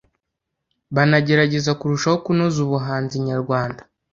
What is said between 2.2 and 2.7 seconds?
kunoza